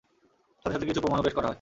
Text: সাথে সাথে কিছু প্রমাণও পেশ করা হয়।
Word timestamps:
সাথে 0.65 0.73
সাথে 0.73 0.85
কিছু 0.85 1.01
প্রমাণও 1.01 1.23
পেশ 1.23 1.33
করা 1.33 1.41
হয়। 1.41 1.49